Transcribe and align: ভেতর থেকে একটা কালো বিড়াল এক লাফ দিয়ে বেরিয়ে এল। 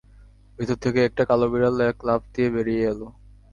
ভেতর 0.59 0.77
থেকে 0.83 0.99
একটা 1.03 1.23
কালো 1.29 1.45
বিড়াল 1.51 1.77
এক 1.89 1.97
লাফ 2.07 2.21
দিয়ে 2.33 2.49
বেরিয়ে 2.55 2.83
এল। 2.91 3.01